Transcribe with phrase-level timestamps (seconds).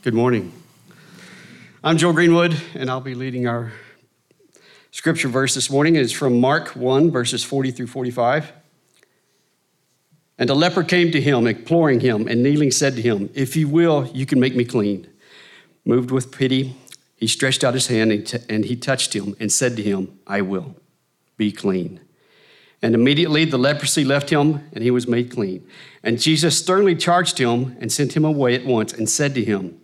[0.00, 0.52] Good morning.
[1.82, 3.72] I'm Joel Greenwood, and I'll be leading our
[4.92, 5.96] scripture verse this morning.
[5.96, 8.52] It's from Mark 1, verses 40 through 45.
[10.38, 13.66] And a leper came to him, imploring him, and kneeling said to him, If you
[13.66, 15.08] will, you can make me clean.
[15.84, 16.76] Moved with pity,
[17.16, 20.16] he stretched out his hand and, t- and he touched him and said to him,
[20.28, 20.76] I will,
[21.36, 21.98] be clean.
[22.80, 25.66] And immediately the leprosy left him, and he was made clean.
[26.04, 29.80] And Jesus sternly charged him and sent him away at once and said to him,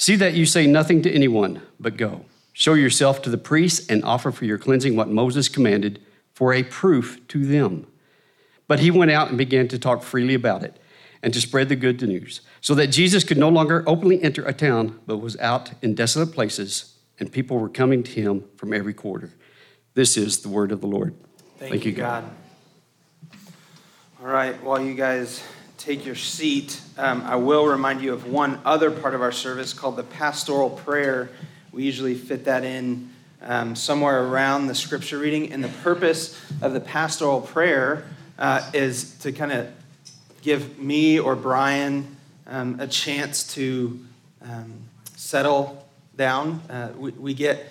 [0.00, 2.24] See that you say nothing to anyone, but go.
[2.52, 6.00] Show yourself to the priests and offer for your cleansing what Moses commanded
[6.32, 7.84] for a proof to them.
[8.68, 10.76] But he went out and began to talk freely about it
[11.20, 14.52] and to spread the good news, so that Jesus could no longer openly enter a
[14.52, 18.94] town, but was out in desolate places, and people were coming to him from every
[18.94, 19.32] quarter.
[19.94, 21.16] This is the word of the Lord.
[21.58, 22.22] Thank, Thank you, God.
[23.30, 23.38] God.
[24.20, 25.42] All right, while you guys
[25.88, 29.72] take your seat, um, I will remind you of one other part of our service
[29.72, 31.30] called the pastoral prayer.
[31.72, 33.08] We usually fit that in
[33.40, 35.50] um, somewhere around the scripture reading.
[35.50, 38.04] And the purpose of the pastoral prayer
[38.38, 39.70] uh, is to kind of
[40.42, 43.98] give me or Brian um, a chance to
[44.42, 44.74] um,
[45.16, 46.60] settle down.
[46.68, 47.64] Uh, we, we get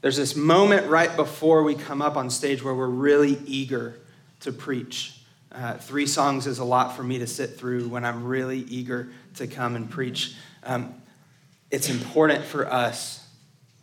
[0.00, 3.98] there's this moment right before we come up on stage where we're really eager
[4.40, 5.17] to preach.
[5.50, 9.08] Uh, three songs is a lot for me to sit through when I'm really eager
[9.36, 10.34] to come and preach.
[10.62, 10.94] Um,
[11.70, 13.26] it's important for us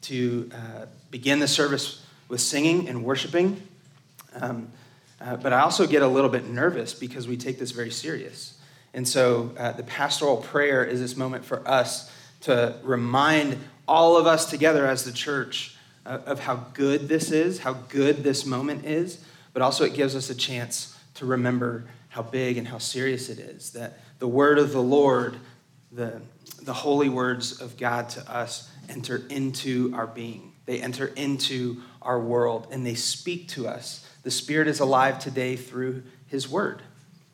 [0.04, 3.62] to uh, begin the service with singing and worshiping.
[4.34, 4.70] Um,
[5.20, 8.60] uh, but I also get a little bit nervous because we take this very serious.
[8.94, 13.58] And so uh, the pastoral prayer is this moment for us to remind
[13.88, 18.24] all of us together as the church uh, of how good this is, how good
[18.24, 22.68] this moment is, but also it gives us a chance to remember how big and
[22.68, 23.72] how serious it is.
[23.72, 25.38] That the word of the Lord,
[25.92, 26.22] the,
[26.62, 30.54] the holy words of God to us, enter into our being.
[30.66, 34.08] They enter into our world and they speak to us.
[34.24, 36.82] The Spirit is alive today through His word.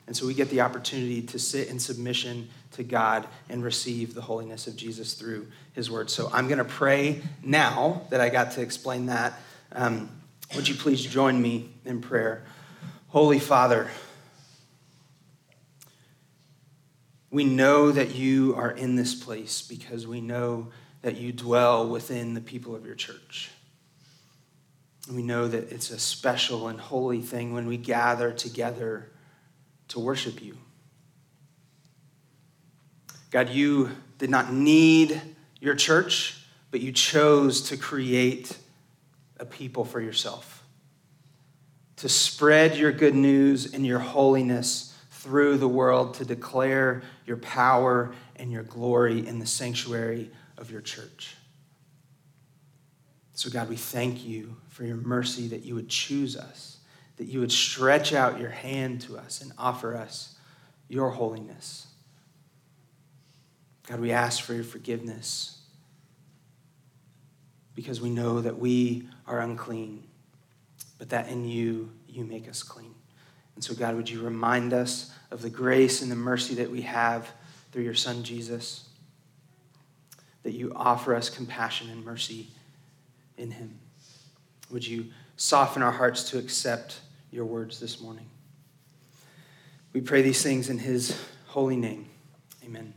[0.07, 4.21] And so we get the opportunity to sit in submission to God and receive the
[4.21, 6.09] holiness of Jesus through his word.
[6.09, 9.33] So I'm going to pray now that I got to explain that.
[9.71, 10.09] Um,
[10.55, 12.43] would you please join me in prayer?
[13.11, 13.89] Holy Father,
[17.29, 20.69] we know that you are in this place because we know
[21.01, 23.51] that you dwell within the people of your church.
[25.11, 29.11] We know that it's a special and holy thing when we gather together
[29.89, 30.57] to worship you.
[33.29, 35.19] God, you did not need
[35.59, 38.57] your church, but you chose to create
[39.37, 40.60] a people for yourself,
[42.01, 48.11] to spread your good news and your holiness through the world, to declare your power
[48.37, 51.35] and your glory in the sanctuary of your church.
[53.35, 56.77] So, God, we thank you for your mercy that you would choose us,
[57.17, 60.35] that you would stretch out your hand to us and offer us
[60.87, 61.85] your holiness.
[63.87, 65.61] God, we ask for your forgiveness
[67.75, 70.03] because we know that we are unclean,
[71.01, 72.93] but that in you, you make us clean.
[73.55, 76.81] And so, God, would you remind us of the grace and the mercy that we
[76.83, 77.27] have
[77.71, 78.87] through your Son, Jesus,
[80.43, 82.49] that you offer us compassion and mercy
[83.35, 83.79] in him.
[84.69, 85.07] Would you
[85.37, 86.99] soften our hearts to accept
[87.31, 88.27] your words this morning?
[89.93, 92.09] We pray these things in his holy name.
[92.63, 92.93] Amen.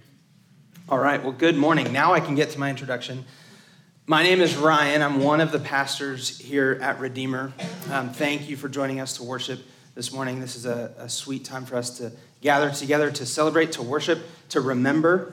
[0.90, 1.90] All right, well, good morning.
[1.90, 3.24] Now I can get to my introduction.
[4.06, 5.00] My name is Ryan.
[5.00, 7.54] I'm one of the pastors here at Redeemer.
[7.90, 9.60] Um, thank you for joining us to worship
[9.94, 10.40] this morning.
[10.40, 14.18] This is a, a, sweet time for us to gather together, to celebrate, to worship,
[14.50, 15.32] to remember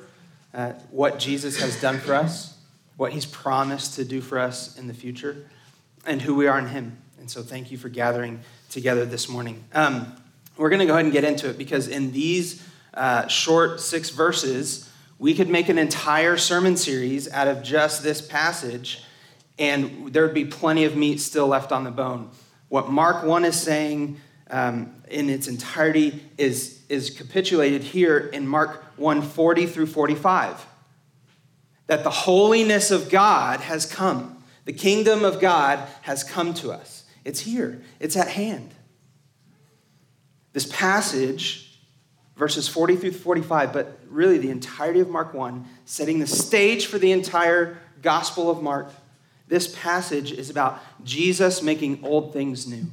[0.53, 2.57] uh, what Jesus has done for us,
[2.95, 5.49] what he's promised to do for us in the future,
[6.05, 6.97] and who we are in him.
[7.19, 8.39] And so thank you for gathering
[8.69, 9.65] together this morning.
[9.73, 10.15] Um,
[10.55, 14.11] we're going to go ahead and get into it because in these uh, short six
[14.11, 14.89] verses,
[15.21, 19.03] we could make an entire sermon series out of just this passage,
[19.59, 22.31] and there would be plenty of meat still left on the bone.
[22.69, 24.19] What Mark 1 is saying
[24.49, 30.65] um, in its entirety is, is capitulated here in Mark 1 40 through 45.
[31.85, 37.03] That the holiness of God has come, the kingdom of God has come to us.
[37.23, 38.73] It's here, it's at hand.
[40.53, 41.70] This passage
[42.41, 46.97] verses 40 through 45, but really the entirety of Mark 1, setting the stage for
[46.97, 48.91] the entire Gospel of Mark.
[49.47, 52.87] This passage is about Jesus making old things new,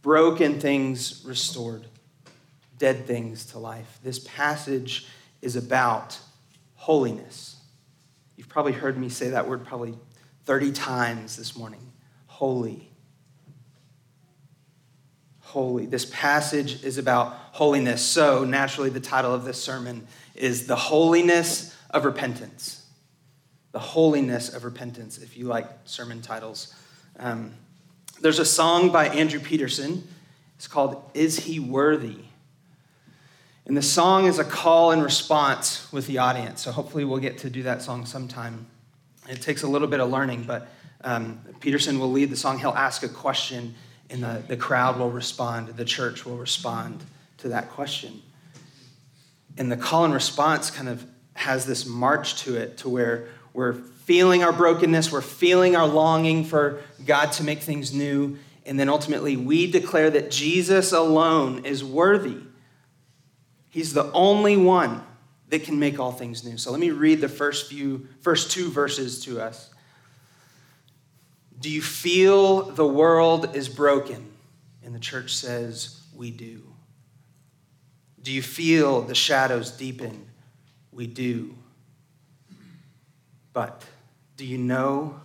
[0.00, 1.84] broken things restored,
[2.78, 3.98] dead things to life.
[4.02, 5.06] This passage
[5.42, 6.18] is about
[6.76, 7.56] holiness.
[8.38, 9.92] You've probably heard me say that word probably
[10.46, 11.92] 30 times this morning.
[12.28, 12.89] Holy.
[15.50, 15.84] Holy.
[15.84, 18.04] This passage is about holiness.
[18.04, 20.06] So, naturally, the title of this sermon
[20.36, 22.86] is The Holiness of Repentance.
[23.72, 26.72] The Holiness of Repentance, if you like sermon titles.
[27.18, 27.54] Um,
[28.20, 30.06] there's a song by Andrew Peterson.
[30.54, 32.18] It's called Is He Worthy?
[33.66, 36.62] And the song is a call and response with the audience.
[36.62, 38.68] So hopefully we'll get to do that song sometime.
[39.28, 40.68] It takes a little bit of learning, but
[41.02, 42.60] um, Peterson will lead the song.
[42.60, 43.74] He'll ask a question,
[44.10, 45.68] and the, the crowd will respond.
[45.68, 47.02] The church will respond
[47.38, 48.22] to that question.
[49.56, 51.04] And the call and response kind of
[51.34, 56.44] has this march to it to where we're feeling our brokenness, we're feeling our longing
[56.44, 61.82] for God to make things new, and then ultimately we declare that Jesus alone is
[61.82, 62.38] worthy.
[63.70, 65.02] He's the only one
[65.48, 66.56] that can make all things new.
[66.58, 69.69] So let me read the first few first two verses to us.
[71.60, 74.30] Do you feel the world is broken?
[74.82, 76.62] And the church says, We do.
[78.22, 80.26] Do you feel the shadows deepen?
[80.92, 81.54] We do.
[83.52, 83.84] But
[84.36, 85.20] do you know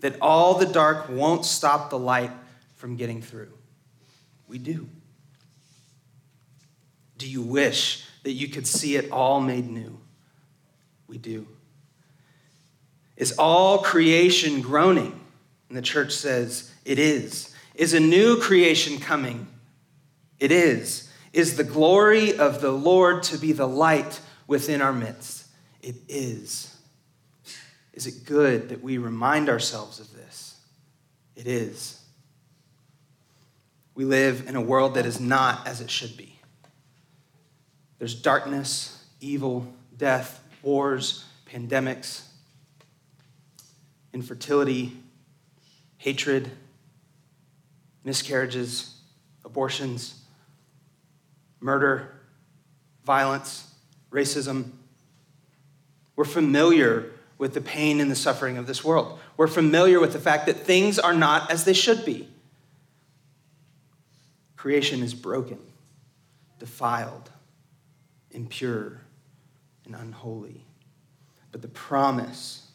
[0.00, 2.30] that all the dark won't stop the light
[2.76, 3.52] from getting through?
[4.48, 4.88] We do.
[7.18, 9.98] Do you wish that you could see it all made new?
[11.06, 11.46] We do.
[13.16, 15.19] Is all creation groaning?
[15.70, 17.54] And the church says, It is.
[17.76, 19.46] Is a new creation coming?
[20.40, 21.08] It is.
[21.32, 25.46] Is the glory of the Lord to be the light within our midst?
[25.80, 26.76] It is.
[27.94, 30.56] Is it good that we remind ourselves of this?
[31.36, 32.02] It is.
[33.94, 36.36] We live in a world that is not as it should be.
[37.98, 42.22] There's darkness, evil, death, wars, pandemics,
[44.12, 44.96] infertility,
[46.00, 46.50] hatred,
[48.04, 48.94] miscarriages,
[49.44, 50.22] abortions,
[51.60, 52.10] murder,
[53.04, 53.70] violence,
[54.10, 54.70] racism.
[56.16, 59.18] We're familiar with the pain and the suffering of this world.
[59.36, 62.30] We're familiar with the fact that things are not as they should be.
[64.56, 65.58] Creation is broken,
[66.58, 67.30] defiled,
[68.30, 69.02] impure,
[69.84, 70.64] and unholy.
[71.52, 72.69] But the promise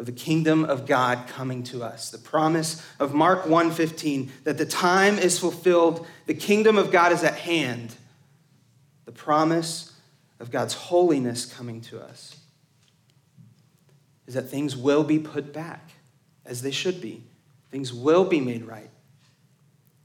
[0.00, 2.10] of the kingdom of God coming to us.
[2.10, 7.22] The promise of Mark 1:15 that the time is fulfilled, the kingdom of God is
[7.22, 7.96] at hand.
[9.04, 9.92] The promise
[10.40, 12.36] of God's holiness coming to us
[14.26, 15.90] is that things will be put back
[16.46, 17.22] as they should be.
[17.70, 18.88] Things will be made right.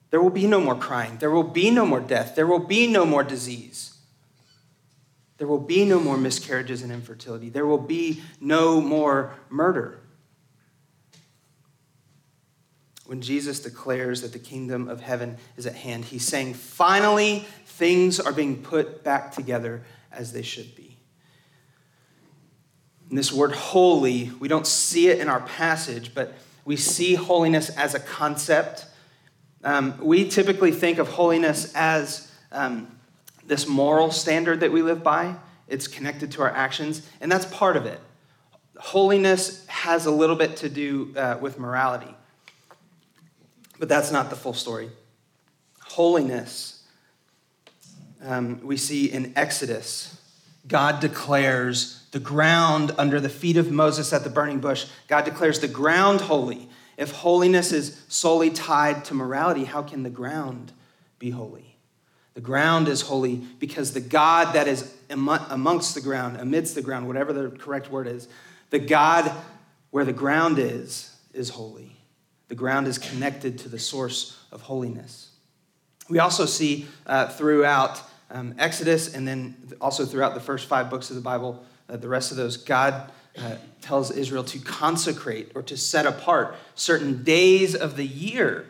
[0.10, 1.20] There will be no more crying.
[1.20, 2.36] There will be no more death.
[2.36, 3.95] There will be no more disease.
[5.38, 7.50] There will be no more miscarriages and infertility.
[7.50, 10.00] There will be no more murder.
[13.06, 18.20] When Jesus declares that the kingdom of heaven is at hand, he's saying, finally, things
[18.20, 20.98] are being put back together as they should be.
[23.10, 26.34] And this word holy, we don't see it in our passage, but
[26.64, 28.88] we see holiness as a concept.
[29.64, 32.95] Um, we typically think of holiness as um,
[33.46, 35.36] this moral standard that we live by.
[35.68, 38.00] It's connected to our actions, and that's part of it.
[38.78, 42.14] Holiness has a little bit to do uh, with morality,
[43.80, 44.90] but that's not the full story.
[45.80, 46.84] Holiness,
[48.24, 50.20] um, we see in Exodus,
[50.68, 55.60] God declares the ground under the feet of Moses at the burning bush, God declares
[55.60, 56.70] the ground holy.
[56.98, 60.72] If holiness is solely tied to morality, how can the ground
[61.20, 61.75] be holy?
[62.36, 67.08] The ground is holy because the God that is amongst the ground, amidst the ground,
[67.08, 68.27] whatever the correct word is,
[68.70, 69.32] the God
[69.92, 71.96] where the ground is, is holy.
[72.50, 75.30] The ground is connected to the source of holiness.
[76.10, 81.10] We also see uh, throughout um, Exodus and then also throughout the first five books
[81.10, 85.62] of the Bible, uh, the rest of those, God uh, tells Israel to consecrate or
[85.63, 88.68] to set apart certain days of the year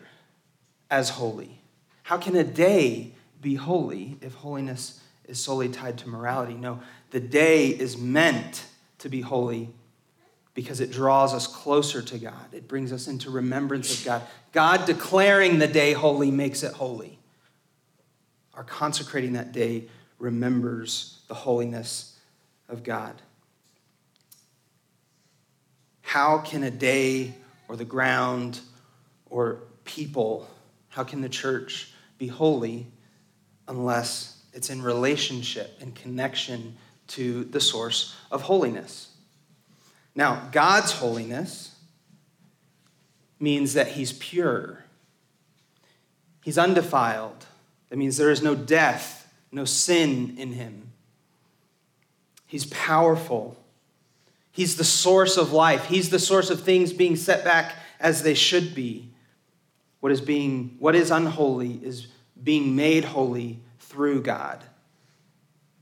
[0.92, 1.60] as holy.
[2.04, 3.15] How can a day
[3.46, 6.56] be holy if holiness is solely tied to morality.
[6.56, 6.80] No,
[7.12, 8.66] the day is meant
[8.98, 9.70] to be holy
[10.56, 12.54] because it draws us closer to God.
[12.54, 14.24] It brings us into remembrance of God.
[14.52, 17.20] God declaring the day holy makes it holy.
[18.56, 22.18] Our consecrating that day remembers the holiness
[22.68, 23.14] of God.
[26.02, 27.36] How can a day
[27.68, 28.60] or the ground
[29.30, 30.50] or people,
[30.90, 32.88] how can the church be holy
[33.68, 39.10] unless it's in relationship and connection to the source of holiness.
[40.16, 41.76] Now, God's holiness
[43.40, 44.86] means that he's pure,
[46.44, 47.46] he's undefiled.
[47.90, 50.92] That means there is no death, no sin in him.
[52.48, 53.58] He's powerful.
[54.52, 55.86] He's the source of life.
[55.86, 59.10] He's the source of things being set back as they should be.
[60.00, 62.08] What is being what is unholy is
[62.44, 64.64] being made holy through God.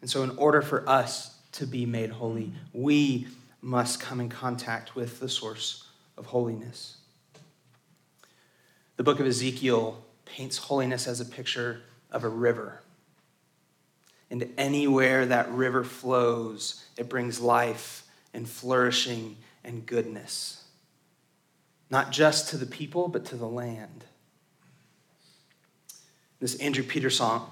[0.01, 3.27] And so in order for us to be made holy, we
[3.61, 6.97] must come in contact with the source of holiness.
[8.97, 11.81] The book of Ezekiel paints holiness as a picture
[12.11, 12.81] of a river.
[14.29, 20.63] And anywhere that river flows, it brings life and flourishing and goodness.
[21.89, 24.05] Not just to the people, but to the land.
[26.43, 26.83] This Andrew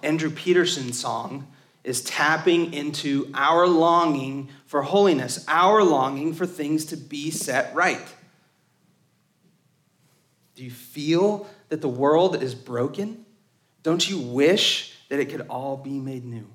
[0.03, 1.47] Andrew Peterson song
[1.81, 8.05] is tapping into our longing for holiness, our longing for things to be set right.
[10.55, 13.25] Do you feel that the world is broken?
[13.81, 16.47] Don't you wish that it could all be made new?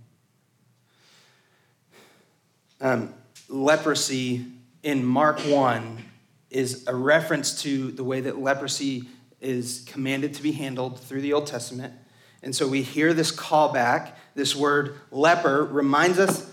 [2.82, 3.14] Um,
[3.48, 4.44] leprosy
[4.82, 6.04] in Mark 1
[6.50, 9.04] is a reference to the way that leprosy
[9.40, 11.94] is commanded to be handled through the Old Testament.
[12.42, 14.12] And so we hear this callback.
[14.34, 16.50] This word leper reminds us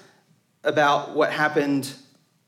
[0.64, 1.94] about what happened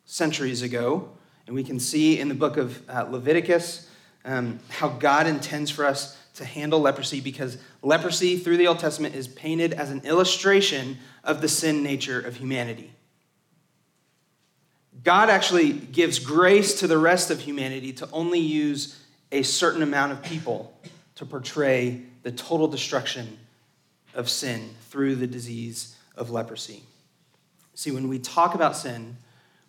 [0.05, 1.09] centuries ago.
[1.47, 3.89] And we can see in the book of uh, Leviticus
[4.23, 9.15] um, how God intends for us to handle leprosy because leprosy through the Old Testament
[9.15, 12.91] is painted as an illustration of the sin nature of humanity.
[15.03, 18.99] God actually gives grace to the rest of humanity to only use
[19.31, 20.77] a certain amount of people
[21.15, 23.37] to portray the total destruction
[24.15, 26.81] of sin through the disease of leprosy.
[27.75, 29.17] See, when we talk about sin,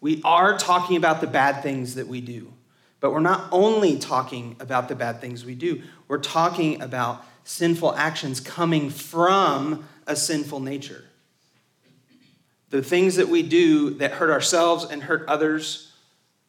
[0.01, 2.51] we are talking about the bad things that we do.
[2.99, 7.95] But we're not only talking about the bad things we do, we're talking about sinful
[7.95, 11.05] actions coming from a sinful nature.
[12.71, 15.93] The things that we do that hurt ourselves and hurt others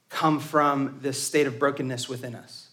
[0.07, 2.69] come from this state of brokenness within us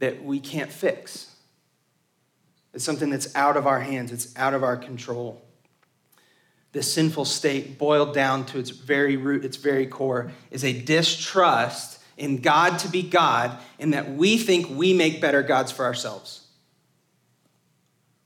[0.00, 1.34] that we can't fix.
[2.78, 5.42] It's something that's out of our hands, it's out of our control.
[6.70, 12.00] This sinful state, boiled down to its very root, its very core, is a distrust
[12.16, 16.46] in God to be God, in that we think we make better gods for ourselves.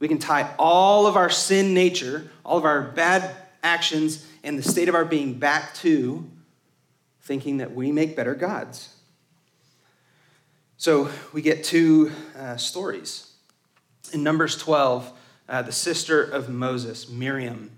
[0.01, 4.63] We can tie all of our sin nature, all of our bad actions, and the
[4.63, 6.31] state of our being back to
[7.23, 8.95] thinking that we make better gods.
[10.77, 13.32] So we get two uh, stories
[14.13, 15.13] in Numbers 12,
[15.49, 17.71] uh, the sister of Moses, Miriam,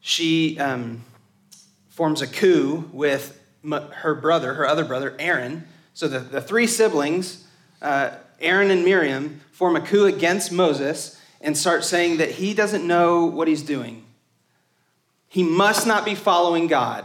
[0.00, 1.04] she um,
[1.88, 5.66] forms a coup with her brother, her other brother, Aaron.
[5.94, 7.46] So the, the three siblings,
[7.82, 12.86] uh, Aaron and Miriam, form a coup against Moses and start saying that he doesn't
[12.86, 14.04] know what he's doing.
[15.28, 17.04] He must not be following God.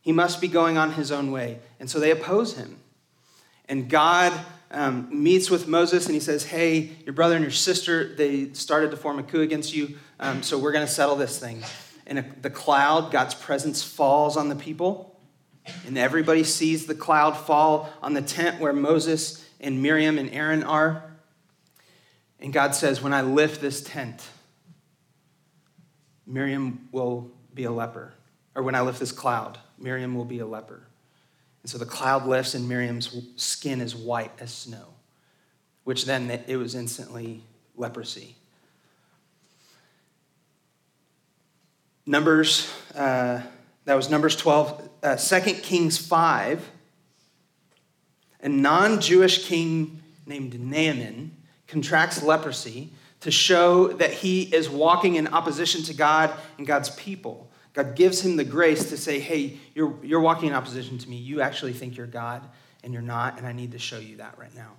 [0.00, 1.58] He must be going on his own way.
[1.80, 2.78] And so they oppose him.
[3.68, 4.32] And God
[4.70, 8.90] um, meets with Moses and he says, Hey, your brother and your sister, they started
[8.90, 11.62] to form a coup against you, um, so we're going to settle this thing.
[12.06, 15.18] And a, the cloud, God's presence falls on the people,
[15.86, 20.62] and everybody sees the cloud fall on the tent where Moses and Miriam and Aaron
[20.62, 21.10] are.
[22.40, 24.22] And God says, When I lift this tent,
[26.26, 28.12] Miriam will be a leper.
[28.54, 30.86] Or when I lift this cloud, Miriam will be a leper.
[31.64, 34.84] And so the cloud lifts, and Miriam's skin is white as snow,
[35.84, 37.42] which then it was instantly
[37.74, 38.36] leprosy.
[42.04, 43.40] Numbers, uh,
[43.86, 44.90] that was Numbers 12.
[45.02, 46.70] Uh, 2 Kings 5,
[48.42, 51.34] a non Jewish king named Naaman
[51.66, 52.90] contracts leprosy
[53.20, 57.50] to show that he is walking in opposition to God and God's people.
[57.74, 61.16] God gives him the grace to say, hey, you're, you're walking in opposition to me.
[61.16, 62.42] You actually think you're God,
[62.84, 64.70] and you're not, and I need to show you that right now.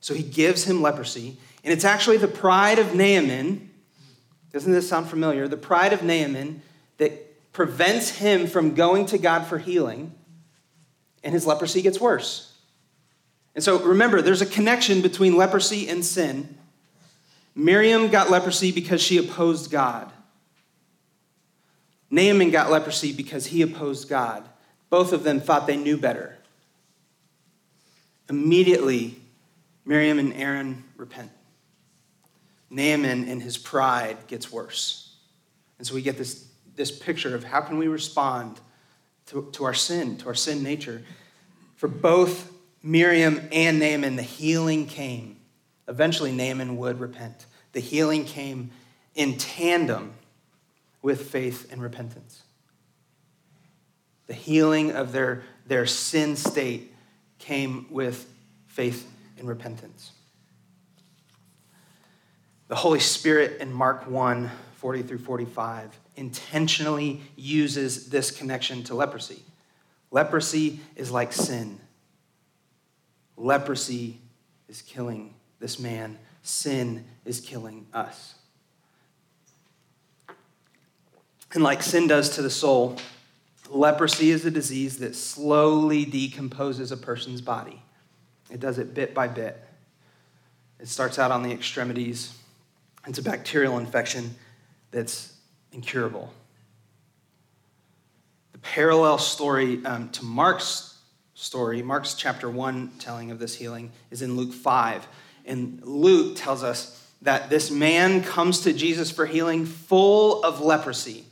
[0.00, 3.70] So he gives him leprosy, and it's actually the pride of Naaman.
[4.52, 5.46] Doesn't this sound familiar?
[5.46, 6.62] The pride of Naaman
[6.98, 10.14] that prevents him from going to God for healing,
[11.22, 12.54] and his leprosy gets worse.
[13.54, 16.56] And so remember, there's a connection between leprosy and sin.
[17.54, 20.12] Miriam got leprosy because she opposed God.
[22.10, 24.48] Naaman got leprosy because he opposed God.
[24.90, 26.36] Both of them thought they knew better.
[28.28, 29.16] Immediately,
[29.84, 31.30] Miriam and Aaron repent.
[32.70, 35.14] Naaman, in his pride, gets worse.
[35.78, 38.60] And so we get this, this picture of how can we respond
[39.26, 41.02] to, to our sin, to our sin nature.
[41.76, 45.36] For both Miriam and Naaman, the healing came.
[45.88, 47.46] Eventually, Naaman would repent.
[47.72, 48.70] The healing came
[49.14, 50.14] in tandem
[51.06, 52.42] with faith and repentance.
[54.26, 56.92] The healing of their, their sin state
[57.38, 58.28] came with
[58.66, 59.08] faith
[59.38, 60.10] and repentance.
[62.66, 69.44] The Holy Spirit in Mark 1 40 through 45 intentionally uses this connection to leprosy.
[70.10, 71.78] Leprosy is like sin.
[73.36, 74.18] Leprosy
[74.66, 78.35] is killing this man, sin is killing us.
[81.54, 82.96] And like sin does to the soul,
[83.70, 87.82] leprosy is a disease that slowly decomposes a person's body.
[88.50, 89.62] It does it bit by bit.
[90.78, 92.36] It starts out on the extremities.
[93.06, 94.34] It's a bacterial infection
[94.90, 95.34] that's
[95.72, 96.32] incurable.
[98.52, 100.98] The parallel story um, to Mark's
[101.34, 105.06] story, Mark's chapter 1 telling of this healing, is in Luke 5.
[105.44, 111.24] And Luke tells us that this man comes to Jesus for healing full of leprosy.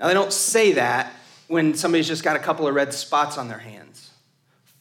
[0.00, 1.12] Now, they don't say that
[1.46, 4.10] when somebody's just got a couple of red spots on their hands.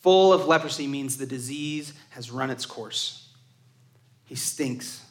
[0.01, 3.27] Full of leprosy means the disease has run its course.
[4.23, 5.03] He stinks.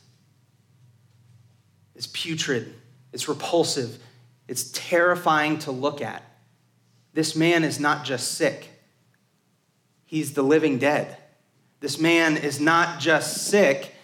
[1.95, 2.75] It's putrid.
[3.13, 3.99] It's repulsive.
[4.49, 6.23] It's terrifying to look at.
[7.13, 8.69] This man is not just sick,
[10.05, 11.17] he's the living dead.
[11.81, 13.95] This man is not just sick,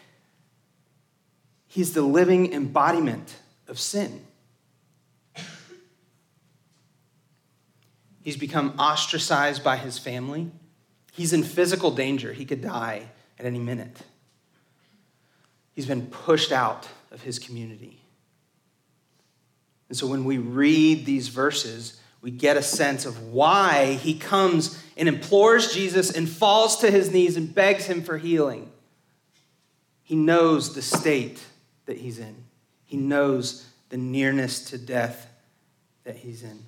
[1.66, 3.36] he's the living embodiment
[3.68, 4.24] of sin.
[8.24, 10.50] He's become ostracized by his family.
[11.12, 12.32] He's in physical danger.
[12.32, 14.00] He could die at any minute.
[15.74, 18.00] He's been pushed out of his community.
[19.90, 24.82] And so when we read these verses, we get a sense of why he comes
[24.96, 28.72] and implores Jesus and falls to his knees and begs him for healing.
[30.02, 31.44] He knows the state
[31.84, 32.44] that he's in,
[32.86, 35.28] he knows the nearness to death
[36.04, 36.60] that he's in.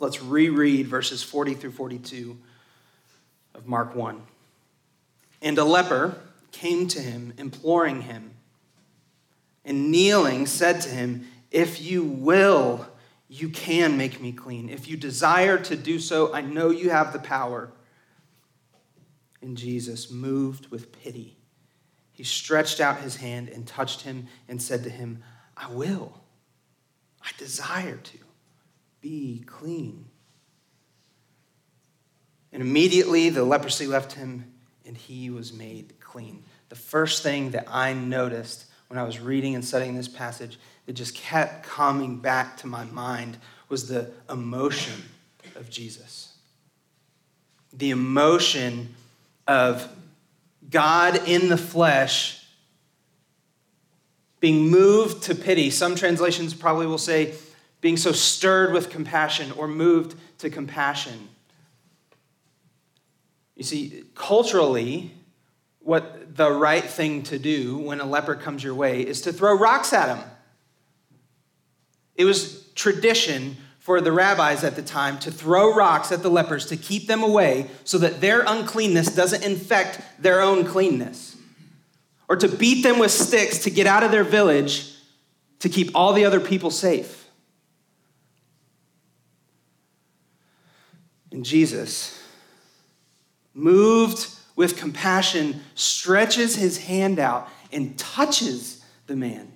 [0.00, 2.36] Let's reread verses 40 through 42
[3.54, 4.20] of Mark 1.
[5.42, 6.16] And a leper
[6.52, 8.32] came to him, imploring him,
[9.64, 12.86] and kneeling said to him, If you will,
[13.28, 14.68] you can make me clean.
[14.68, 17.70] If you desire to do so, I know you have the power.
[19.40, 21.36] And Jesus, moved with pity,
[22.12, 25.22] he stretched out his hand and touched him and said to him,
[25.56, 26.20] I will.
[27.22, 28.18] I desire to
[29.04, 30.06] be clean.
[32.54, 34.50] And immediately the leprosy left him
[34.86, 36.42] and he was made clean.
[36.70, 40.94] The first thing that I noticed when I was reading and studying this passage that
[40.94, 43.36] just kept coming back to my mind
[43.68, 45.02] was the emotion
[45.54, 46.32] of Jesus.
[47.74, 48.94] The emotion
[49.46, 49.86] of
[50.70, 52.46] God in the flesh
[54.40, 55.68] being moved to pity.
[55.68, 57.34] Some translations probably will say
[57.84, 61.28] being so stirred with compassion or moved to compassion.
[63.56, 65.12] You see, culturally,
[65.80, 69.54] what the right thing to do when a leper comes your way is to throw
[69.54, 70.24] rocks at him.
[72.16, 76.64] It was tradition for the rabbis at the time to throw rocks at the lepers
[76.68, 81.36] to keep them away so that their uncleanness doesn't infect their own cleanness.
[82.30, 84.90] Or to beat them with sticks to get out of their village
[85.58, 87.23] to keep all the other people safe.
[91.34, 92.16] And Jesus,
[93.54, 99.50] moved with compassion, stretches his hand out and touches the man.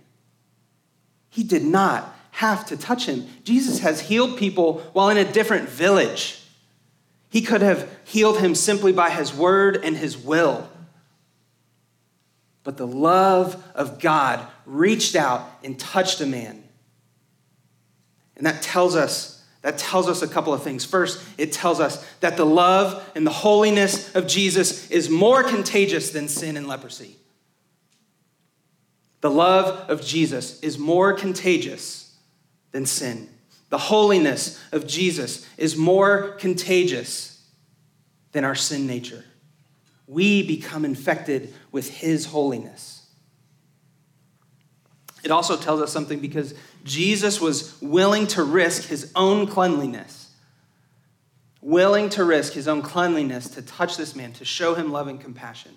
[1.31, 3.29] He did not have to touch him.
[3.45, 6.43] Jesus has healed people while in a different village.
[7.31, 10.69] He could have healed him simply by his word and his will.
[12.64, 16.64] But the love of God reached out and touched a man.
[18.37, 20.85] And that tells us that tells us a couple of things.
[20.85, 26.11] First, it tells us that the love and the holiness of Jesus is more contagious
[26.11, 27.16] than sin and leprosy.
[29.21, 32.16] The love of Jesus is more contagious
[32.71, 33.29] than sin.
[33.71, 37.44] The holiness of Jesus is more contagious
[38.33, 39.25] than our sin nature.
[40.07, 43.07] We become infected with his holiness.
[45.25, 50.31] It also tells us something because Jesus was willing to risk his own cleanliness,
[51.61, 55.21] willing to risk his own cleanliness to touch this man, to show him love and
[55.21, 55.77] compassion.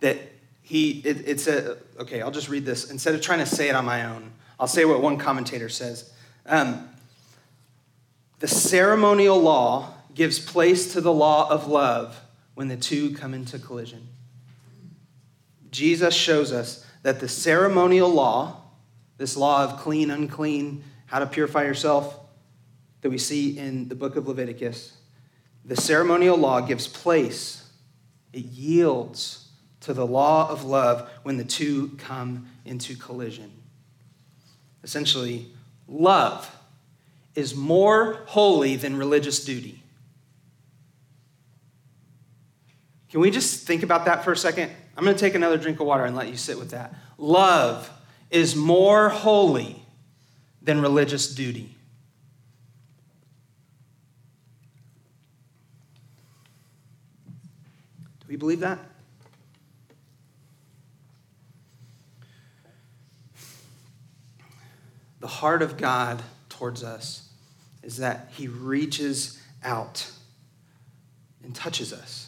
[0.00, 0.18] That
[0.62, 2.90] he, it, it's a, okay, I'll just read this.
[2.90, 6.12] Instead of trying to say it on my own, I'll say what one commentator says.
[6.46, 6.88] Um,
[8.38, 12.20] the ceremonial law gives place to the law of love
[12.54, 14.08] when the two come into collision.
[15.70, 18.60] Jesus shows us that the ceremonial law,
[19.16, 22.18] this law of clean, unclean, how to purify yourself,
[23.00, 24.96] that we see in the book of Leviticus,
[25.64, 27.70] the ceremonial law gives place,
[28.32, 29.48] it yields
[29.80, 33.50] to the law of love when the two come into collision.
[34.82, 35.46] Essentially,
[35.86, 36.54] love
[37.34, 39.82] is more holy than religious duty.
[43.10, 44.72] Can we just think about that for a second?
[44.98, 46.92] I'm going to take another drink of water and let you sit with that.
[47.16, 47.88] Love
[48.30, 49.80] is more holy
[50.60, 51.76] than religious duty.
[58.20, 58.80] Do we believe that?
[65.20, 67.28] the heart of God towards us
[67.82, 70.10] is that He reaches out
[71.44, 72.27] and touches us.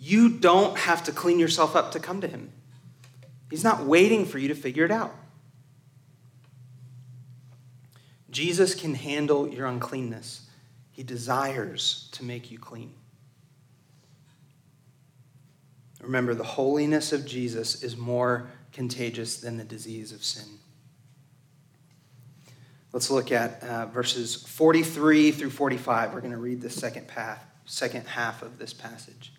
[0.00, 2.50] You don't have to clean yourself up to come to Him,
[3.50, 5.14] He's not waiting for you to figure it out.
[8.30, 10.46] Jesus can handle your uncleanness.
[10.92, 12.94] He desires to make you clean.
[16.00, 20.46] Remember, the holiness of Jesus is more contagious than the disease of sin.
[22.92, 26.12] Let's look at uh, verses 43 through 45.
[26.12, 29.32] We're going to read the second, path, second half of this passage.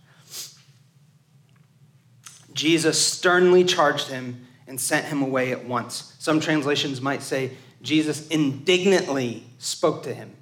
[2.53, 6.15] Jesus sternly charged him and sent him away at once.
[6.19, 10.35] Some translations might say, Jesus indignantly spoke to him.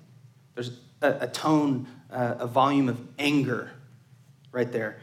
[0.56, 3.72] There's a, a tone, uh, a volume of anger
[4.52, 5.00] right there.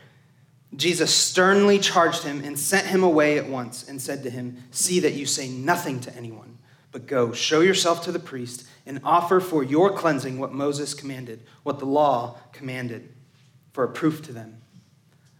[0.74, 5.00] Jesus sternly charged him and sent him away at once and said to him, See
[5.00, 6.56] that you say nothing to anyone
[6.96, 11.42] but go, show yourself to the priest, and offer for your cleansing what Moses commanded,
[11.62, 13.12] what the law commanded,
[13.72, 14.62] for a proof to them.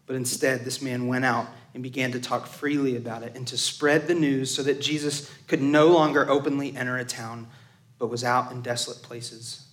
[0.06, 3.58] But instead, this man went out and began to talk freely about it and to
[3.58, 7.48] spread the news so that Jesus could no longer openly enter a town,
[7.98, 9.66] but was out in desolate places.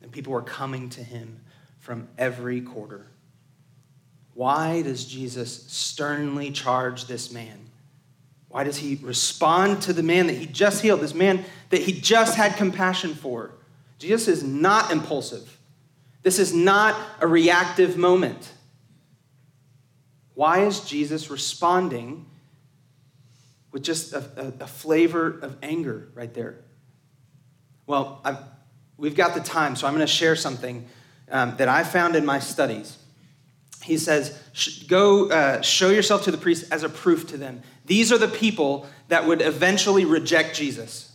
[0.00, 1.40] And people were coming to him
[1.78, 3.08] from every quarter.
[4.34, 7.66] Why does Jesus sternly charge this man?
[8.48, 11.92] Why does he respond to the man that he just healed, this man that he
[11.92, 13.52] just had compassion for?
[13.98, 15.58] Jesus is not impulsive.
[16.22, 18.52] This is not a reactive moment.
[20.40, 22.24] Why is Jesus responding
[23.72, 26.56] with just a, a, a flavor of anger right there?
[27.86, 28.38] Well, I've,
[28.96, 30.88] we've got the time, so I'm going to share something
[31.30, 32.96] um, that I found in my studies.
[33.82, 34.40] He says,
[34.88, 37.60] Go uh, show yourself to the priest as a proof to them.
[37.84, 41.14] These are the people that would eventually reject Jesus.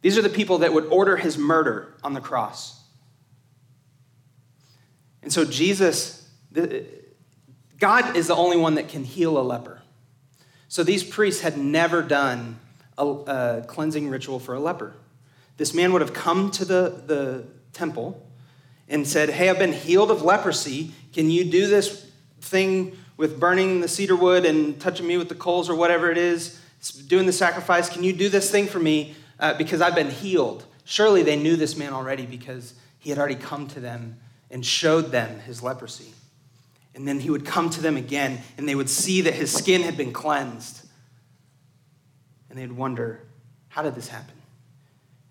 [0.00, 2.82] These are the people that would order his murder on the cross.
[5.22, 6.26] And so, Jesus,
[7.78, 9.82] God is the only one that can heal a leper.
[10.68, 12.58] So, these priests had never done
[12.98, 14.94] a, a cleansing ritual for a leper.
[15.56, 18.26] This man would have come to the, the temple
[18.88, 20.92] and said, Hey, I've been healed of leprosy.
[21.12, 22.06] Can you do this
[22.40, 26.16] thing with burning the cedar wood and touching me with the coals or whatever it
[26.16, 26.60] is,
[27.08, 30.64] doing the sacrifice, can you do this thing for me uh, because I've been healed?
[30.84, 34.18] Surely they knew this man already because he had already come to them
[34.50, 36.14] and showed them his leprosy.
[36.98, 39.82] And then he would come to them again and they would see that his skin
[39.82, 40.84] had been cleansed.
[42.50, 43.20] And they'd wonder,
[43.68, 44.34] how did this happen?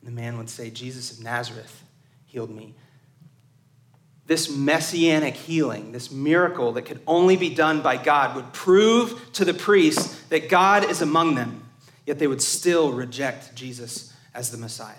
[0.02, 1.84] And the man would say, Jesus of Nazareth
[2.26, 2.74] healed me
[4.28, 9.46] this messianic healing, this miracle that could only be done by God, would prove to
[9.46, 11.64] the priests that God is among them,
[12.06, 14.96] yet they would still reject Jesus as the Messiah.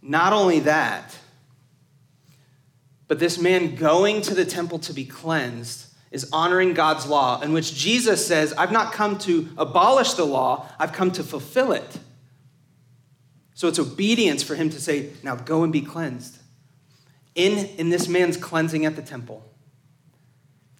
[0.00, 1.16] Not only that,
[3.10, 7.52] but this man going to the temple to be cleansed is honoring God's law, in
[7.52, 11.98] which Jesus says, I've not come to abolish the law, I've come to fulfill it.
[13.52, 16.38] So it's obedience for him to say, Now go and be cleansed.
[17.34, 19.44] In, in this man's cleansing at the temple,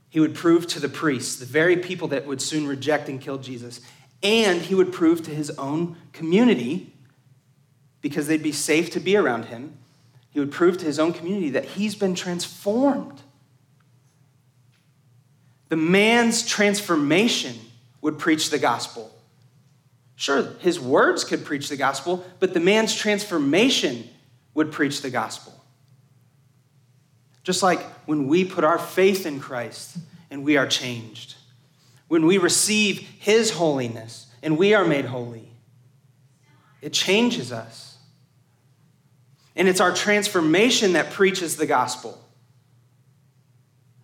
[0.09, 3.39] he would prove to the priests, the very people that would soon reject and kill
[3.39, 3.81] Jesus,
[4.23, 6.95] and he would prove to his own community,
[8.01, 9.77] because they'd be safe to be around him,
[10.31, 13.21] he would prove to his own community that he's been transformed.
[15.69, 17.57] The man's transformation
[18.01, 19.15] would preach the gospel.
[20.17, 24.09] Sure, his words could preach the gospel, but the man's transformation
[24.55, 25.55] would preach the gospel.
[27.43, 29.97] Just like when we put our faith in Christ
[30.31, 31.37] and we are changed,
[32.09, 35.49] when we receive His holiness and we are made holy,
[36.83, 37.90] it changes us.
[39.57, 42.19] And it's our transformation that preaches the gospel.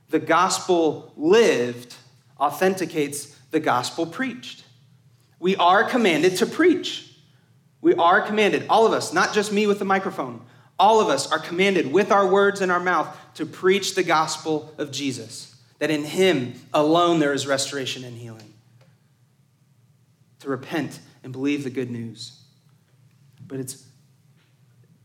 [0.08, 1.94] The gospel lived
[2.38, 4.64] authenticates the gospel preached.
[5.38, 7.06] We are commanded to preach.
[7.80, 10.44] We are commanded, all of us, not just me with the microphone,
[10.78, 14.74] all of us are commanded with our words in our mouth to preach the gospel
[14.78, 18.52] of Jesus, that in Him alone there is restoration and healing.
[20.40, 22.40] To repent and believe the good news.
[23.46, 23.86] But it's,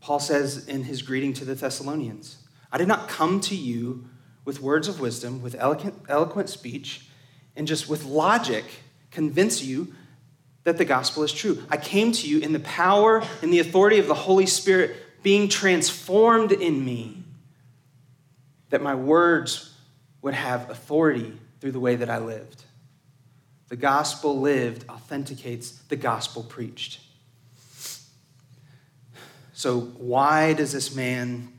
[0.02, 2.36] Paul says in his greeting to the Thessalonians,
[2.72, 4.04] I did not come to you
[4.44, 7.06] with words of wisdom, with eloquent, eloquent speech,
[7.54, 8.64] and just with logic
[9.12, 9.94] convince you
[10.64, 11.62] that the gospel is true.
[11.70, 15.48] I came to you in the power and the authority of the Holy Spirit being
[15.48, 17.22] transformed in me,
[18.70, 19.72] that my words
[20.20, 22.64] would have authority through the way that I lived.
[23.68, 27.00] The gospel lived authenticates the gospel preached.
[29.52, 31.52] So, why does this man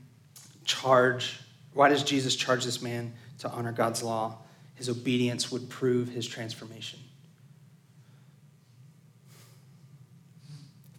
[0.66, 1.40] charge?
[1.74, 4.38] Why does Jesus charge this man to honor God's law?
[4.76, 7.00] His obedience would prove his transformation.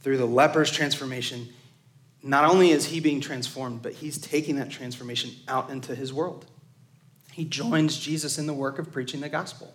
[0.02, 1.48] Through the leper's transformation,
[2.22, 6.46] not only is he being transformed, but he's taking that transformation out into his world.
[7.32, 9.74] He joins Jesus in the work of preaching the gospel.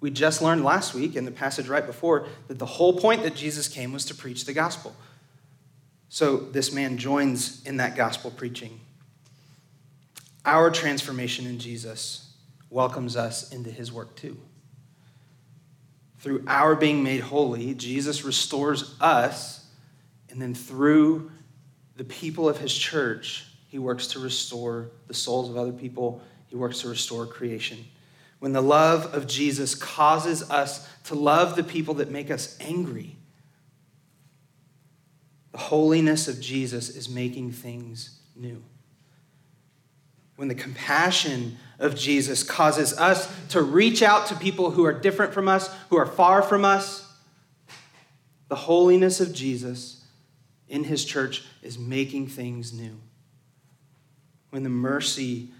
[0.00, 3.34] We just learned last week in the passage right before that the whole point that
[3.34, 4.94] Jesus came was to preach the gospel.
[6.14, 8.78] So this man joins in that gospel preaching.
[10.44, 12.32] Our transformation in Jesus
[12.70, 14.38] welcomes us into his work too.
[16.18, 19.66] Through our being made holy, Jesus restores us,
[20.30, 21.32] and then through
[21.96, 26.54] the people of his church, he works to restore the souls of other people, he
[26.54, 27.84] works to restore creation.
[28.38, 33.16] When the love of Jesus causes us to love the people that make us angry,
[35.54, 38.60] the holiness of Jesus is making things new.
[40.34, 45.32] When the compassion of Jesus causes us to reach out to people who are different
[45.32, 47.08] from us, who are far from us,
[48.48, 50.04] the holiness of Jesus
[50.66, 52.98] in his church is making things new.
[54.50, 55.50] When the mercy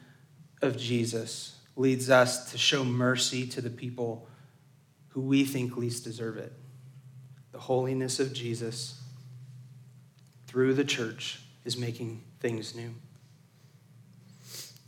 [0.61, 4.27] of Jesus leads us to show mercy to the people
[5.11, 6.53] who we think least deserve it,
[7.53, 9.01] the holiness of Jesus
[10.55, 12.95] through the church is making things new.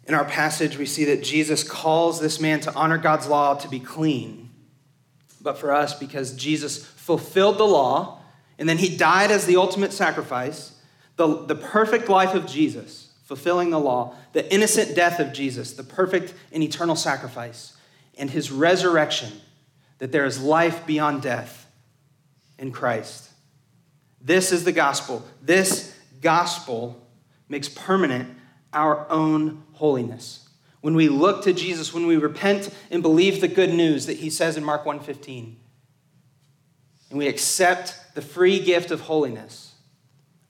[0.07, 3.69] In our passage, we see that Jesus calls this man to honor God's law to
[3.69, 4.49] be clean.
[5.41, 8.21] But for us, because Jesus fulfilled the law,
[8.61, 10.79] and then he died as the ultimate sacrifice.
[11.17, 15.83] The, the perfect life of Jesus, fulfilling the law, the innocent death of Jesus, the
[15.83, 17.77] perfect and eternal sacrifice,
[18.17, 19.33] and his resurrection,
[19.99, 21.67] that there is life beyond death
[22.57, 23.31] in Christ.
[24.21, 25.27] This is the gospel.
[25.43, 27.07] This gospel
[27.49, 28.37] makes permanent
[28.73, 30.49] our own holiness.
[30.81, 34.31] When we look to Jesus, when we repent and believe the good news that he
[34.31, 35.57] says in Mark 1:15,
[37.11, 39.75] and we accept the free gift of holiness,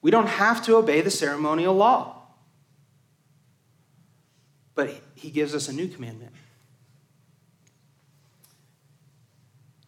[0.03, 2.23] we don't have to obey the ceremonial law.
[4.75, 6.33] But he gives us a new commandment.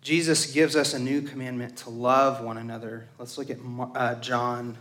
[0.09, 3.07] Jesus gives us a new commandment to love one another.
[3.19, 3.59] Let's look at
[3.95, 4.79] uh, John,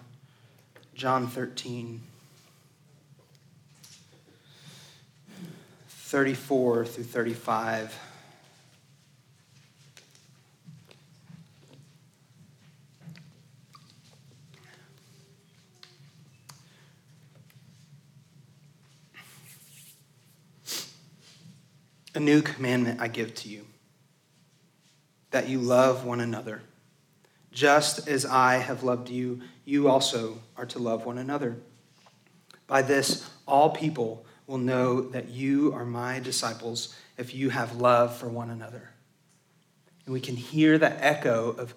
[0.95, 2.01] John 13,
[5.89, 7.99] 34 through 35.
[22.15, 23.66] A new commandment I give to you
[25.31, 26.61] that you love one another.
[27.51, 31.57] Just as I have loved you, you also are to love one another.
[32.67, 38.15] By this, all people will know that you are my disciples if you have love
[38.15, 38.89] for one another.
[40.05, 41.73] And we can hear the echo of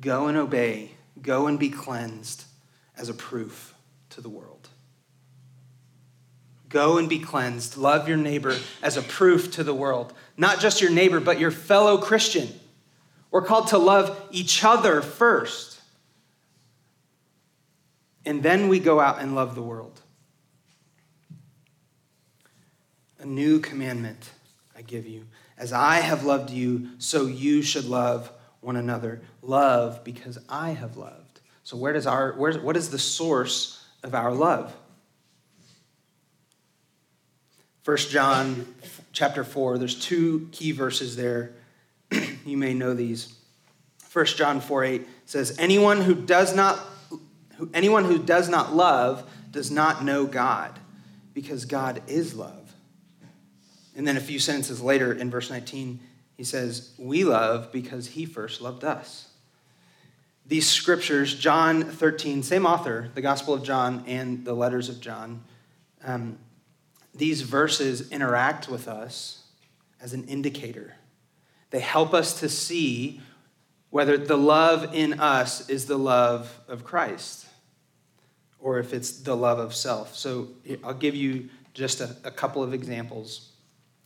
[0.00, 2.44] go and obey, go and be cleansed
[2.96, 3.74] as a proof
[4.10, 4.68] to the world.
[6.68, 7.76] Go and be cleansed.
[7.76, 10.14] Love your neighbor as a proof to the world.
[10.36, 12.48] Not just your neighbor, but your fellow Christian.
[13.32, 15.80] We're called to love each other first.
[18.24, 20.00] And then we go out and love the world.
[23.18, 24.30] A new commandment
[24.76, 25.26] I give you.
[25.56, 29.22] As I have loved you, so you should love one another.
[29.40, 31.40] Love because I have loved.
[31.64, 34.74] So, where does our, what is the source of our love?
[37.84, 38.74] 1 John
[39.12, 41.52] chapter 4, there's two key verses there.
[42.44, 43.34] You may know these.
[44.12, 46.78] 1 John 4 8 says, Anyone who does not
[47.72, 50.78] anyone who does not love does not know God,
[51.34, 52.74] because God is love.
[53.94, 56.00] And then a few sentences later in verse 19,
[56.36, 59.28] he says, We love because he first loved us.
[60.46, 65.44] These scriptures, John 13, same author, the Gospel of John and the letters of John,
[66.04, 66.38] um,
[67.14, 69.44] these verses interact with us
[70.00, 70.94] as an indicator.
[71.72, 73.20] They help us to see
[73.90, 77.46] whether the love in us is the love of Christ
[78.60, 80.14] or if it's the love of self.
[80.14, 80.48] So
[80.84, 83.50] I'll give you just a, a couple of examples.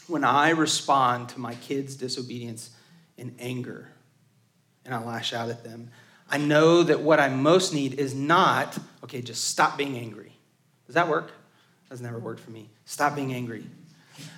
[0.07, 2.71] When I respond to my kids' disobedience
[3.19, 3.89] in anger
[4.85, 5.91] and I lash out at them,
[6.31, 10.33] I know that what I most need is not, okay, just stop being angry.
[10.87, 11.33] Does that work?
[11.89, 12.71] That's never worked for me.
[12.85, 13.67] Stop being angry.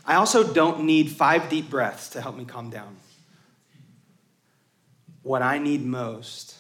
[0.07, 2.97] I also don't need five deep breaths to help me calm down.
[5.23, 6.57] What I need most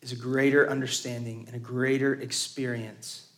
[0.00, 3.28] is a greater understanding and a greater experience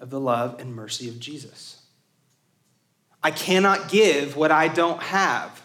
[0.00, 1.80] of the love and mercy of Jesus.
[3.22, 5.62] I cannot give what I don't have.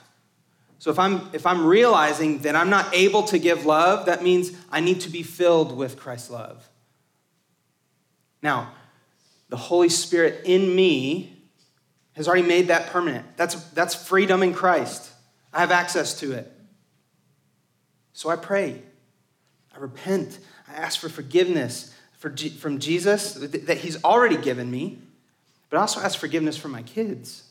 [0.77, 4.51] So if I'm if I'm realizing that I'm not able to give love, that means
[4.71, 6.69] I need to be filled with Christ's love.
[8.41, 8.71] Now,
[9.49, 11.35] the Holy Spirit in me
[12.13, 13.25] has already made that permanent.
[13.35, 15.11] That's, that's freedom in Christ.
[15.51, 16.51] I have access to it.
[18.19, 18.81] So I pray.
[19.73, 20.39] I repent.
[20.67, 24.99] I ask for forgiveness for, from Jesus that He's already given me,
[25.69, 27.43] but I also ask forgiveness for my kids.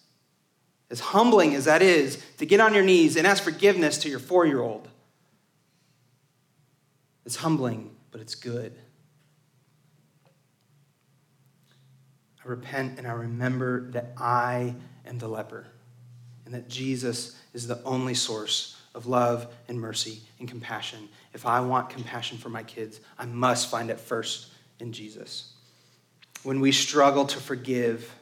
[0.90, 4.18] As humbling as that is, to get on your knees and ask forgiveness to your
[4.18, 4.86] four year old.
[7.24, 8.76] It's humbling, but it's good.
[12.44, 14.74] I repent and I remember that I
[15.06, 15.66] am the leper
[16.44, 21.08] and that Jesus is the only source of love and mercy and compassion.
[21.32, 25.52] If I want compassion for my kids, I must find it first in Jesus.
[26.42, 28.12] When we struggle to forgive,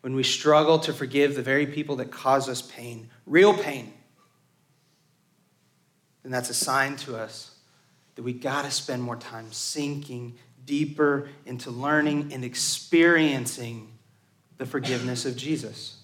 [0.00, 3.92] when we struggle to forgive the very people that cause us pain, real pain,
[6.22, 7.54] then that's a sign to us
[8.14, 13.90] that we got to spend more time sinking deeper into learning and experiencing
[14.58, 15.99] the forgiveness of Jesus.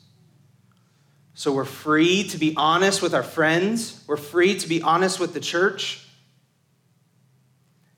[1.37, 5.35] So we're free to be honest with our friends, we're free to be honest with
[5.35, 6.05] the church,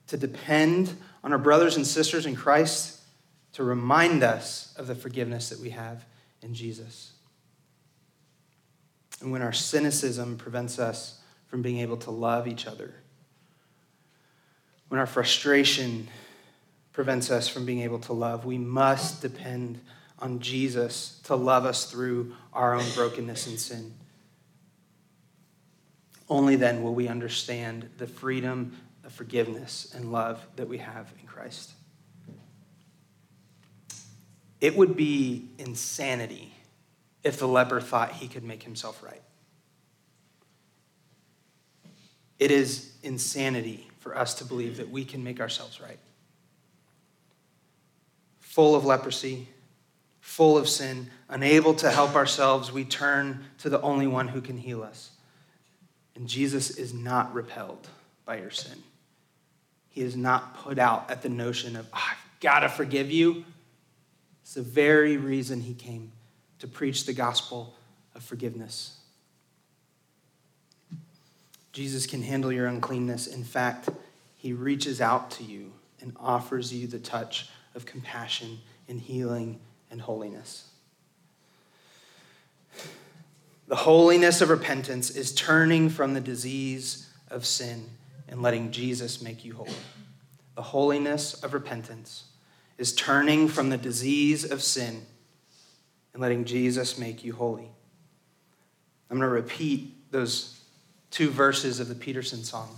[0.09, 3.01] to depend on our brothers and sisters in Christ
[3.53, 6.05] to remind us of the forgiveness that we have
[6.43, 7.13] in Jesus.
[9.21, 12.93] And when our cynicism prevents us from being able to love each other,
[14.89, 16.09] when our frustration
[16.99, 18.45] prevents us from being able to love.
[18.45, 19.81] We must depend
[20.21, 23.95] on Jesus to love us through our own brokenness and sin.
[26.29, 31.27] Only then will we understand the freedom of forgiveness and love that we have in
[31.27, 31.73] Christ.
[34.61, 36.53] It would be insanity
[37.23, 39.23] if the leper thought he could make himself right.
[42.39, 45.99] It is insanity for us to believe that we can make ourselves right
[48.59, 49.47] full of leprosy,
[50.39, 54.57] full of sin, unable to help ourselves, we turn to the only one who can
[54.57, 55.11] heal us.
[56.15, 57.89] And Jesus is not repelled
[58.25, 58.85] by your sin.
[59.89, 63.45] He is not put out at the notion of, oh, I've got to forgive you.
[64.43, 66.13] It's the very reason he came
[66.61, 67.75] to preach the gospel
[68.15, 68.97] of forgiveness.
[71.73, 73.27] Jesus can handle your uncleanness.
[73.27, 73.89] In fact,
[74.37, 79.59] he reaches out to you and offers you the touch of compassion and healing
[79.91, 80.69] and holiness.
[83.69, 87.85] The holiness of repentance is turning from the disease of sin
[88.29, 89.69] and letting Jesus make you whole.
[90.55, 92.25] The holiness of repentance
[92.79, 95.03] is turning from the disease of sin
[96.13, 97.71] and letting Jesus make you holy.
[99.11, 100.61] I'm going to repeat those
[101.11, 102.77] two verses of the Peterson song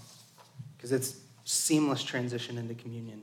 [0.76, 3.22] because it's seamless transition into communion.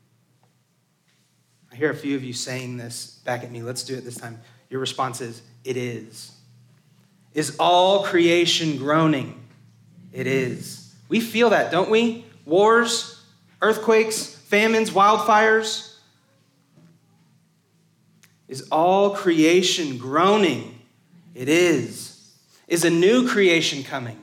[1.71, 3.61] I hear a few of you saying this back at me.
[3.61, 4.39] Let's do it this time.
[4.69, 6.31] Your response is, It is.
[7.33, 9.41] Is all creation groaning?
[10.11, 10.93] It is.
[11.07, 12.25] We feel that, don't we?
[12.45, 13.23] Wars,
[13.61, 15.95] earthquakes, famines, wildfires.
[18.49, 20.81] Is all creation groaning?
[21.33, 22.33] It is.
[22.67, 24.19] Is a new creation coming?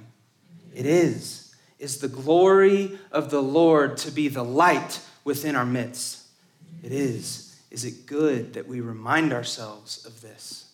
[0.75, 1.55] It is.
[1.79, 6.28] Is the glory of the Lord to be the light within our midst?
[6.83, 7.61] It is.
[7.71, 10.73] Is it good that we remind ourselves of this?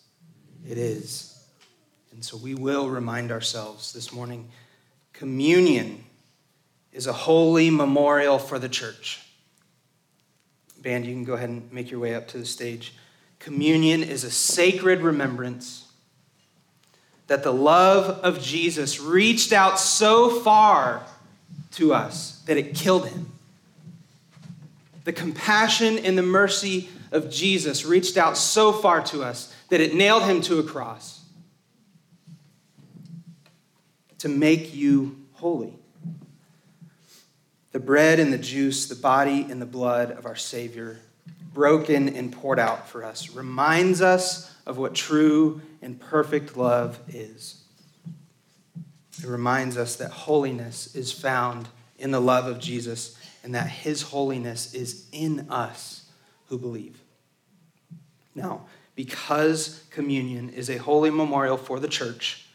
[0.67, 1.31] It is.
[2.11, 4.49] And so we will remind ourselves this morning
[5.11, 6.03] communion
[6.91, 9.21] is a holy memorial for the church.
[10.81, 12.93] Band, you can go ahead and make your way up to the stage.
[13.39, 15.91] Communion is a sacred remembrance
[17.27, 21.05] that the love of Jesus reached out so far
[21.71, 23.31] to us that it killed him.
[25.05, 29.93] The compassion and the mercy of Jesus reached out so far to us that it
[29.93, 31.23] nailed him to a cross
[34.17, 35.73] to make you holy.
[37.71, 40.99] The bread and the juice, the body and the blood of our Savior,
[41.53, 47.63] broken and poured out for us, reminds us of what true and perfect love is.
[49.19, 51.67] It reminds us that holiness is found
[51.99, 56.09] in the love of Jesus and that his holiness is in us
[56.47, 56.99] who believe.
[58.33, 58.65] Now,
[58.95, 62.47] because communion is a holy memorial for the church,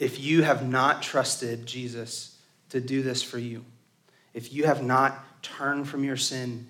[0.00, 2.38] if you have not trusted Jesus
[2.70, 3.64] to do this for you,
[4.34, 6.66] if you have not turned from your sin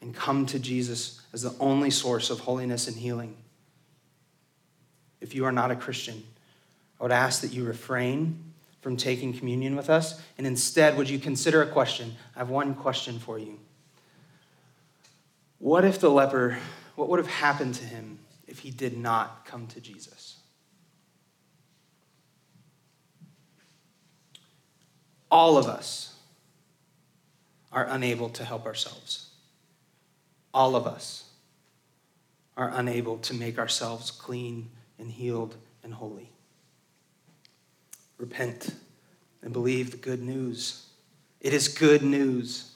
[0.00, 3.36] and come to Jesus as the only source of holiness and healing,
[5.20, 6.24] if you are not a Christian,
[6.98, 8.49] I would ask that you refrain
[8.80, 12.16] from taking communion with us, and instead, would you consider a question?
[12.34, 13.58] I have one question for you.
[15.58, 16.58] What if the leper,
[16.96, 20.38] what would have happened to him if he did not come to Jesus?
[25.30, 26.14] All of us
[27.70, 29.28] are unable to help ourselves.
[30.52, 31.28] All of us
[32.56, 36.32] are unable to make ourselves clean and healed and holy.
[38.20, 38.74] Repent
[39.40, 40.84] and believe the good news.
[41.40, 42.70] It is good news.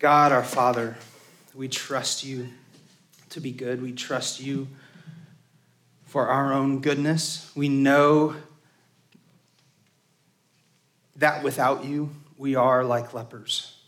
[0.00, 0.96] God, our Father,
[1.54, 2.48] we trust you
[3.30, 3.80] to be good.
[3.80, 4.66] We trust you
[6.06, 7.52] for our own goodness.
[7.54, 8.34] We know
[11.14, 13.78] that without you, we are like lepers,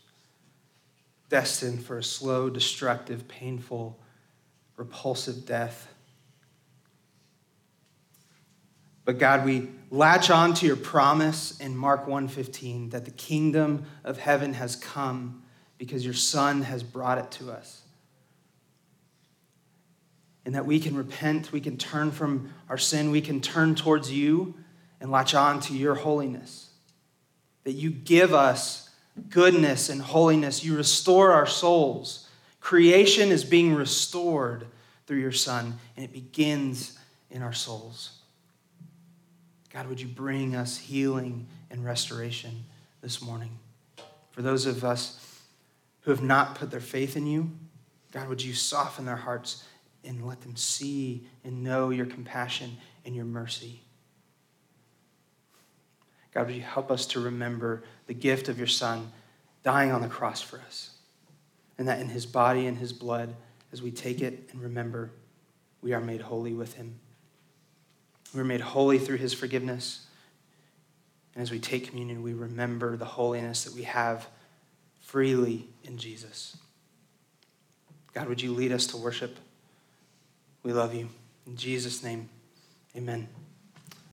[1.27, 3.99] destined for a slow, destructive, painful,
[4.77, 5.89] repulsive death.
[9.09, 14.19] But God, we latch on to your promise in Mark 1:15 that the kingdom of
[14.19, 15.41] heaven has come
[15.79, 17.81] because your son has brought it to us.
[20.45, 24.11] And that we can repent, we can turn from our sin, we can turn towards
[24.11, 24.53] you
[25.01, 26.69] and latch on to your holiness.
[27.63, 28.91] That you give us
[29.27, 32.29] goodness and holiness, you restore our souls.
[32.59, 34.67] Creation is being restored
[35.07, 36.95] through your son, and it begins
[37.31, 38.18] in our souls.
[39.71, 42.65] God, would you bring us healing and restoration
[43.01, 43.51] this morning?
[44.31, 45.41] For those of us
[46.01, 47.51] who have not put their faith in you,
[48.11, 49.63] God, would you soften their hearts
[50.03, 53.81] and let them see and know your compassion and your mercy?
[56.33, 59.11] God, would you help us to remember the gift of your Son
[59.63, 60.91] dying on the cross for us?
[61.77, 63.35] And that in his body and his blood,
[63.71, 65.11] as we take it and remember,
[65.81, 66.99] we are made holy with him.
[68.33, 70.05] We're made holy through his forgiveness.
[71.33, 74.27] And as we take communion, we remember the holiness that we have
[74.99, 76.57] freely in Jesus.
[78.13, 79.37] God, would you lead us to worship?
[80.63, 81.09] We love you.
[81.47, 82.29] In Jesus' name,
[82.95, 83.27] amen.